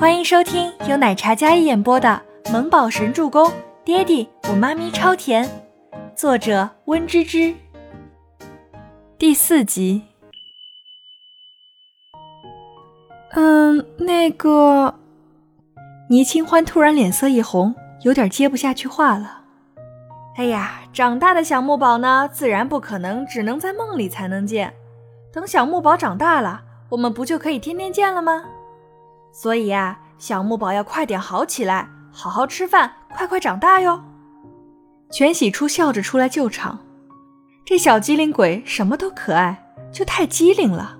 [0.00, 3.46] 欢迎收听由奶茶嘉一演播的《萌宝神助攻》，
[3.84, 5.46] 爹地我妈咪超甜，
[6.16, 7.54] 作者温芝芝。
[9.18, 10.00] 第四集。
[13.32, 14.94] 嗯，那个，
[16.08, 19.42] 倪清欢突然脸色一红，有点接不下去话了。
[20.38, 24.72] 哎呀，长大的小木宝呢，自然不可能只能在梦里才能见。
[25.30, 28.42] 等小木宝长大了，我们不就可以天天见了吗？
[29.32, 34.02] 所以呀，小木宝要快点好起来，好好吃饭，快快长大哟。
[35.10, 36.78] 全喜初笑着出来救场，
[37.64, 40.98] 这小机灵鬼什么都可爱，就太机灵了。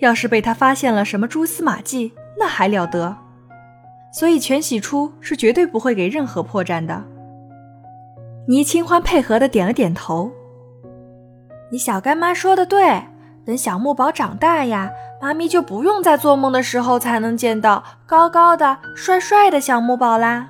[0.00, 3.16] 要是被他发现了什么蛛丝马迹，那还了得？
[4.12, 7.04] 所以全喜初是绝对不会给任何破绽的。
[8.48, 10.32] 倪清欢配合的点了点头。
[11.70, 13.04] 你小干妈说的对，
[13.50, 14.90] 等小木宝长大呀。
[15.20, 20.48] 妈咪就不用在做梦的时候才能见到高高的、帅帅的小木宝啦。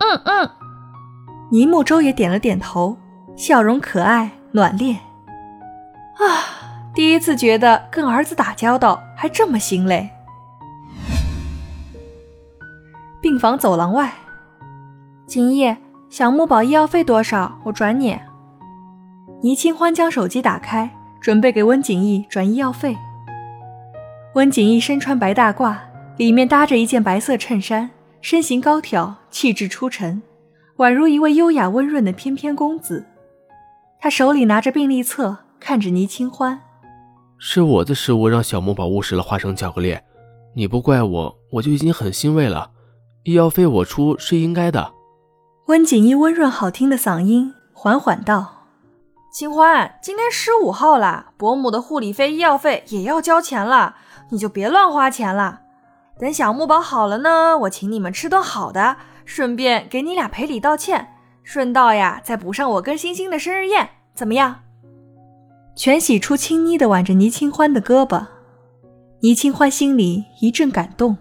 [0.00, 0.50] 嗯嗯，
[1.50, 2.98] 倪木舟也点了点头，
[3.36, 4.96] 笑容可爱暖恋。
[6.16, 10.10] 啊，第一次觉得跟儿子打交道还这么心累。
[13.22, 14.12] 病房走廊外，
[15.26, 15.78] 今夜，
[16.10, 17.58] 小木宝医药费多少？
[17.64, 18.20] 我转你。
[19.40, 20.90] 倪清欢将手机打开，
[21.24, 22.94] 准备给温景逸转医药费。
[24.34, 25.74] 温景逸身穿白大褂，
[26.18, 27.88] 里面搭着一件白色衬衫，
[28.20, 30.22] 身形高挑，气质出尘，
[30.76, 33.06] 宛如一位优雅温润的翩翩公子。
[33.98, 36.60] 他手里拿着病历册，看着倪清欢
[37.40, 39.96] ：“是我的失误，让小木宝误食了花生巧克力，
[40.54, 42.70] 你不怪我，我就已经很欣慰了。
[43.22, 44.92] 医药费我出是应该的。”
[45.68, 48.63] 温景逸温润好听的嗓音缓缓道
[49.34, 53.96] ：“清欢，今天十五号了，伯母的护理费、医药费也要交钱了。”
[54.30, 55.62] 你就别乱花钱了，
[56.20, 64.60] 等小木宝好了呢，我请你们吃顿好的，顺便给你俩赔礼道歉，顺道呀再补上我跟星星的生日宴，怎么样？
[65.74, 68.26] 全喜初轻昵的挽着倪清欢的胳膊，
[69.22, 71.18] 倪清欢心里一阵感动。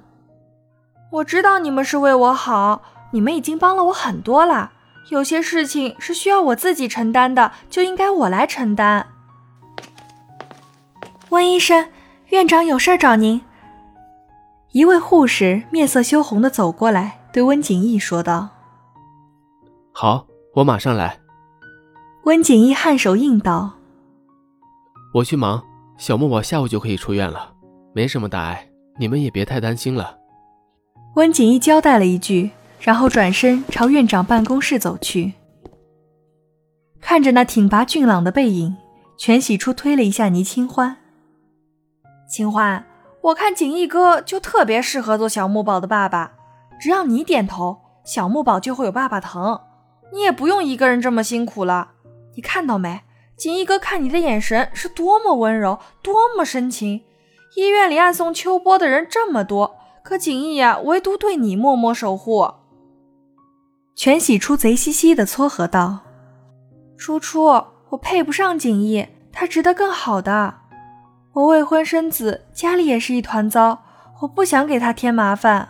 [1.14, 4.73] 我知道你们是为我好，你们已经帮了我很多了，
[5.09, 9.08] 有些事情是需要我自己承担的，就应该我来承担。
[11.30, 11.90] 温医生。
[12.30, 13.40] 院长有事找您。
[14.72, 18.50] 一位护士面色羞红的走过来，对温景逸说道
[19.94, 20.25] ：“好，
[20.56, 21.19] 我马上来。”
[22.25, 23.74] 温景逸颔首应道
[25.13, 25.63] ：“我去忙，
[25.96, 27.53] 小木宝下午就可以出院了，
[27.94, 30.18] 没什么大碍，你们也别太担心了。”
[31.13, 32.50] 温景逸交代了一句，
[32.84, 35.32] 然后转身朝院长办公室走去。
[37.00, 38.76] 看着那挺拔俊朗的背影，
[39.18, 40.98] 全喜初推了一下倪清欢。
[42.30, 42.86] 清欢，
[43.22, 46.34] 我看景逸哥就特别适合做小木宝的爸爸，
[46.78, 49.62] 只要你点头，小木宝就会有爸爸疼，
[50.12, 51.92] 你也不用一个人这么辛苦了。
[52.36, 53.02] 你看到没？
[53.38, 57.04] 景逸哥看你的眼神是多么温柔，多么深情。
[57.56, 62.62] 医院里暗送秋波的人这么多，可景逸呀，唯独对你默默守护。
[63.96, 66.00] 全喜初贼兮兮的撮合道
[66.98, 67.44] ：“初初，
[67.90, 70.56] 我配不上景逸，他值得更好的。”
[71.34, 73.84] 我未婚生子，家里也是一团糟，
[74.22, 75.70] 我不想给他添麻烦。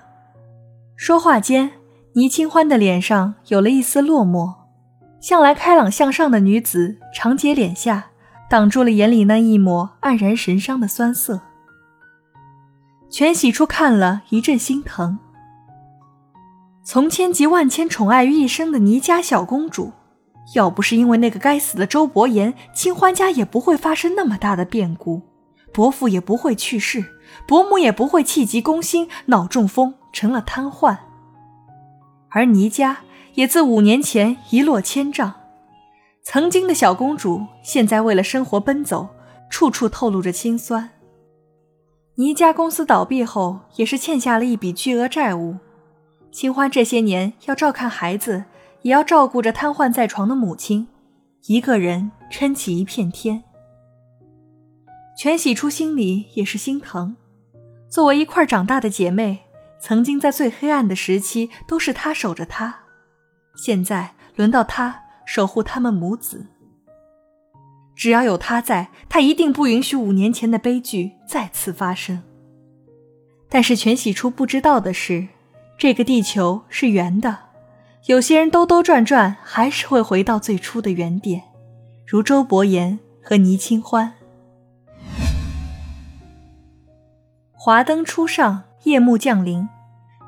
[0.95, 1.71] 说话间，
[2.15, 4.53] 倪清欢的脸上有了一丝落寞。
[5.21, 8.07] 向来开朗向上的女子，长睫脸下
[8.49, 11.39] 挡住了眼里那一抹黯然神伤的酸涩。
[13.09, 15.19] 全喜初看了一阵心疼。
[16.85, 19.93] 从千及万千宠爱于一身的倪家小公主，
[20.53, 25.21] 要不是因为那个该死的周伯言，清欢家也不会发生那么大的变故。
[25.71, 27.05] 伯父也不会去世，
[27.47, 30.97] 伯母也不会气急攻心，脑中风成了瘫痪。
[32.29, 32.99] 而倪家
[33.35, 35.33] 也自五年前一落千丈，
[36.21, 39.07] 曾经的小公主现在为了生活奔走，
[39.49, 40.89] 处处透露着心酸。
[42.15, 45.55] 倪家公司倒闭后，也是欠下了一笔巨额债务。
[46.33, 48.45] 清欢这些年要照看孩子，
[48.81, 50.87] 也要照顾着瘫痪在床的母亲，
[51.45, 53.43] 一个人撑起一片天。
[55.15, 57.15] 全喜初心里也是心疼，
[57.87, 59.43] 作为一块长大的姐妹，
[59.79, 62.79] 曾经在最黑暗的时期都是她守着她，
[63.55, 66.47] 现在轮到她守护他们母子。
[67.95, 72.23] 只要有她在，她一定不允许五年前的悲剧再次发生。
[73.47, 75.27] 但是全喜初不知道的是，
[75.77, 77.37] 这个地球是圆的，
[78.05, 81.43] 有些人兜兜转转还是会回到最初的原点，
[82.05, 84.13] 如周伯言和倪清欢。
[87.51, 89.67] 华灯初上，夜幕降临，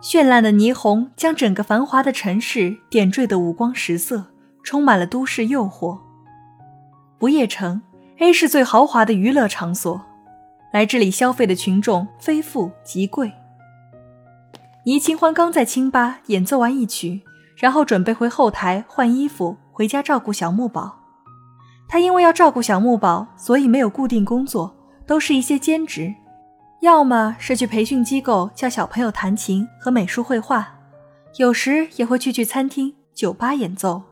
[0.02, 4.26] 绚烂的霓虹将整个繁华的城市点缀得五光十色，
[4.64, 6.00] 充满了都市诱惑。
[7.18, 7.82] 不夜城
[8.20, 10.02] A 市最豪华的娱乐场所，
[10.72, 13.32] 来这里消费的群众非富即贵。
[14.86, 17.24] 倪清欢刚在清吧演奏完一曲，
[17.58, 21.00] 然后准备回后台换衣服，回家照顾小木宝。
[21.88, 24.76] 他因为要照顾小木宝，所以没有固定工作，
[25.08, 26.14] 都是一些兼职，
[26.82, 30.68] 要么是去培训机构教小朋友弹琴和美术绘画，
[31.38, 34.04] 有时也会去去餐厅、酒吧演奏。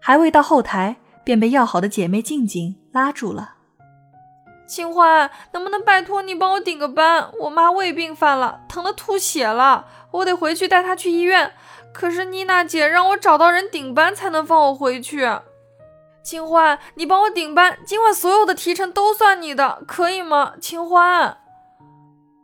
[0.00, 0.94] 还未到后台，
[1.24, 3.56] 便被要好的姐妹静静拉住了。
[4.66, 7.30] 清欢，能不能拜托你帮我顶个班？
[7.40, 11.52] 我妈胃病犯了，疼得吐血了，我得回去带她去医院。
[11.92, 15.28] 可是妮娜姐让我找到人顶班才能放我回去。
[16.22, 20.54] 清欢，你帮我顶班，今晚所有的提成都算你的，可以吗？
[20.60, 21.36] 清欢，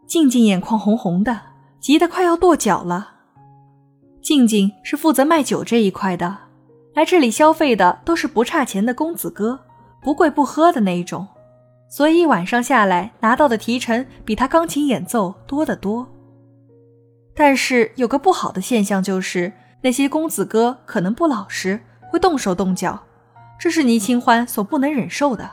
[0.06, 1.40] 静静眼眶红红的，
[1.80, 3.12] 急得快要跺脚了。
[4.20, 6.36] 静静是负责卖酒这一块的，
[6.92, 9.60] 来这里消费的都是不差钱的公子哥，
[10.02, 11.26] 不贵不喝的那一种。
[11.88, 16.06] 所以一晚上下来拿到的提成比他钢琴演奏多得多。
[17.34, 19.52] 但是有个不好的现象就是，
[19.82, 21.80] 那些公子哥可能不老实，
[22.10, 23.04] 会动手动脚，
[23.58, 25.48] 这是倪清欢所不能忍受的。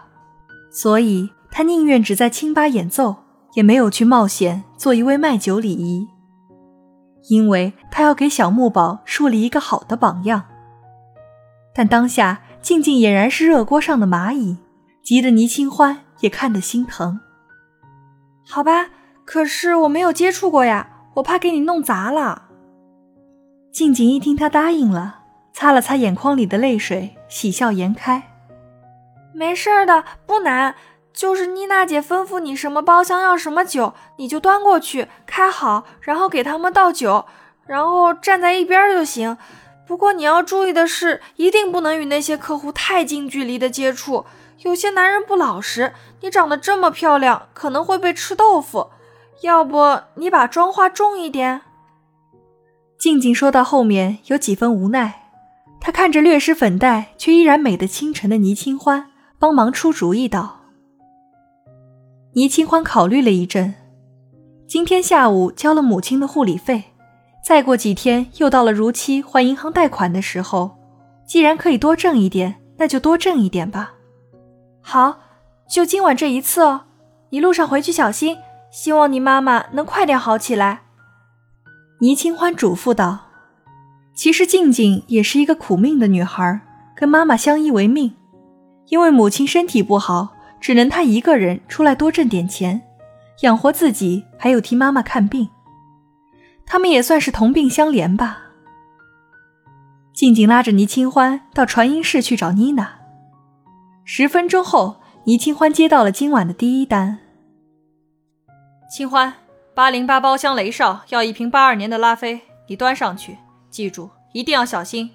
[0.71, 3.15] 所以他宁愿只在清吧演奏，
[3.53, 6.07] 也没有去冒险做一位卖酒礼仪，
[7.29, 10.43] 因为他要给小木宝树立一个好的榜样。
[11.73, 14.57] 但当下静静俨然是热锅上的蚂蚁，
[15.03, 16.04] 急得倪清欢。
[16.19, 17.19] 也看得心疼。
[18.47, 18.89] 好吧，
[19.25, 22.43] 可是我没有接触过呀，我怕给你弄砸了。
[23.71, 25.21] 静静一听他答应了，
[25.51, 28.31] 擦了擦眼眶里的泪水，喜笑颜开。
[29.33, 30.75] 没事的，不难，
[31.11, 37.25] 就是妮娜姐吩咐你什么包厢要什么酒，你就端过去开好，然后给他们倒酒，
[37.65, 39.37] 然后站在一边就行。
[39.85, 44.25] 不过你要注意的是，一定不能与那些客户太近距离的接触。
[44.63, 48.89] 有些男人不老实，你长得这么漂亮，可能会被吃豆腐。
[49.41, 51.61] 要不你把妆化重一点？
[52.97, 55.29] 静静说到后面有几分无奈，
[55.81, 60.61] 她看着略施粉黛却依然美得倾城的倪清欢，帮忙出主意道。
[62.33, 63.75] 倪清欢考虑了一阵，
[64.65, 66.85] 今天下午交了母亲的护理费，
[67.45, 70.77] 再过几天又到了如期还银行贷款的时候，
[71.27, 73.94] 既然可以多挣一点，那就多挣一点吧。
[74.87, 75.17] 好，
[75.67, 76.83] 就今晚这一次哦。
[77.31, 78.37] 你路上回去小心，
[78.71, 80.83] 希望你妈妈能快点好起来。
[82.01, 83.21] 倪清欢嘱咐道。
[84.13, 86.61] 其实静静也是一个苦命的女孩，
[86.95, 88.13] 跟妈妈相依为命。
[88.89, 92.83] 因为母亲身体不好，只能她一个人出来多挣点钱，
[93.41, 95.49] 养活自己，还有替妈妈看病。
[96.63, 98.43] 他们也算是同病相怜吧。
[100.13, 102.99] 静静拉着倪清欢到传音室去找妮娜。
[104.07, 107.17] 十分钟后，倪清欢接到了今晚的第一单。
[108.87, 109.33] 清欢，
[109.73, 113.35] 八零八包厢雷少要一瓶八二年的拉菲，你端上去，
[113.71, 115.09] 记住一定要小心。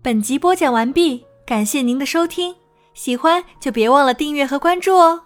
[0.00, 2.56] 本集播讲完毕，感谢您的收听，
[2.94, 5.24] 喜欢就别忘了订阅和关注哦。